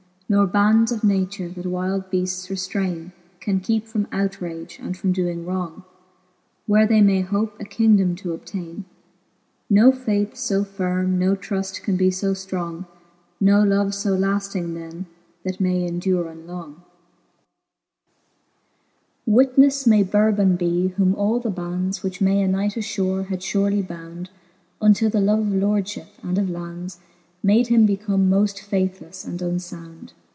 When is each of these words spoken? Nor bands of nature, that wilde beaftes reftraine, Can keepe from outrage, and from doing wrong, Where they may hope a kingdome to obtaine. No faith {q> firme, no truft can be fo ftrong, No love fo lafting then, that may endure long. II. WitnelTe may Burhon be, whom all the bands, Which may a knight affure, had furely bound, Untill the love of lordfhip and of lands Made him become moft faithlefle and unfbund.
Nor 0.33 0.47
bands 0.47 0.93
of 0.93 1.03
nature, 1.03 1.49
that 1.49 1.65
wilde 1.65 2.09
beaftes 2.09 2.47
reftraine, 2.49 3.11
Can 3.41 3.59
keepe 3.59 3.85
from 3.85 4.07
outrage, 4.13 4.79
and 4.81 4.95
from 4.95 5.11
doing 5.11 5.45
wrong, 5.45 5.83
Where 6.67 6.87
they 6.87 7.01
may 7.01 7.19
hope 7.19 7.59
a 7.59 7.65
kingdome 7.65 8.15
to 8.15 8.31
obtaine. 8.31 8.85
No 9.69 9.91
faith 9.91 10.35
{q> 10.41 10.63
firme, 10.63 11.19
no 11.19 11.35
truft 11.35 11.83
can 11.83 11.97
be 11.97 12.09
fo 12.11 12.31
ftrong, 12.31 12.85
No 13.41 13.61
love 13.61 13.93
fo 13.93 14.15
lafting 14.15 14.73
then, 14.73 15.05
that 15.43 15.59
may 15.59 15.85
endure 15.85 16.33
long. 16.33 16.83
II. 19.27 19.33
WitnelTe 19.33 19.85
may 19.85 20.05
Burhon 20.05 20.57
be, 20.57 20.87
whom 20.95 21.13
all 21.13 21.41
the 21.41 21.49
bands, 21.49 22.03
Which 22.03 22.21
may 22.21 22.41
a 22.41 22.47
knight 22.47 22.77
affure, 22.77 23.23
had 23.23 23.41
furely 23.41 23.85
bound, 23.85 24.29
Untill 24.81 25.09
the 25.09 25.19
love 25.19 25.39
of 25.39 25.47
lordfhip 25.55 26.07
and 26.23 26.37
of 26.37 26.49
lands 26.49 26.99
Made 27.43 27.67
him 27.67 27.85
become 27.85 28.29
moft 28.29 28.59
faithlefle 28.63 29.27
and 29.27 29.39
unfbund. 29.41 30.11